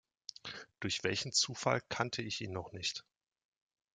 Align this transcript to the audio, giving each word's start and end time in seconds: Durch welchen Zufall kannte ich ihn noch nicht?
Durch 0.79 1.03
welchen 1.03 1.31
Zufall 1.31 1.79
kannte 1.89 2.23
ich 2.23 2.41
ihn 2.41 2.51
noch 2.53 2.71
nicht? 2.71 3.05